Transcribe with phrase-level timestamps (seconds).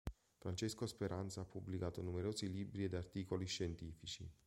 [0.39, 4.27] Francesco Speranza ha pubblicato numerosi libri ed articoli scientifici.